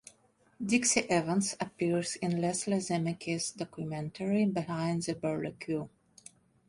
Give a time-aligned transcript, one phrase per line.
[0.59, 5.91] Dixie Evans appears in Leslie Zemeckis' documentary "Behind the Burly Q".